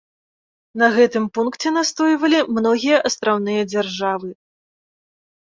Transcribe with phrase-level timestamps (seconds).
[0.81, 4.29] На гэтым пункце настойвалі многія астраўныя дзяржавы.